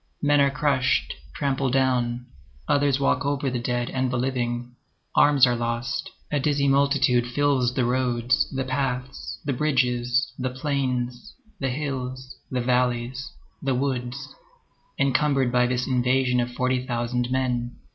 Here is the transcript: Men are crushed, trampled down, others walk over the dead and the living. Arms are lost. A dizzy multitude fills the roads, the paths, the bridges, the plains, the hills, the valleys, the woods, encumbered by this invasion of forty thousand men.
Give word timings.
Men 0.23 0.41
are 0.41 0.49
crushed, 0.49 1.13
trampled 1.35 1.73
down, 1.73 2.25
others 2.67 2.99
walk 2.99 3.23
over 3.23 3.51
the 3.51 3.59
dead 3.59 3.91
and 3.91 4.09
the 4.09 4.17
living. 4.17 4.75
Arms 5.15 5.45
are 5.45 5.55
lost. 5.55 6.09
A 6.31 6.39
dizzy 6.39 6.67
multitude 6.67 7.27
fills 7.27 7.75
the 7.75 7.85
roads, 7.85 8.49
the 8.49 8.63
paths, 8.63 9.37
the 9.45 9.53
bridges, 9.53 10.33
the 10.39 10.49
plains, 10.49 11.35
the 11.59 11.69
hills, 11.69 12.35
the 12.49 12.61
valleys, 12.61 13.31
the 13.61 13.75
woods, 13.75 14.33
encumbered 14.97 15.51
by 15.51 15.67
this 15.67 15.85
invasion 15.85 16.39
of 16.39 16.51
forty 16.51 16.83
thousand 16.83 17.29
men. 17.29 17.75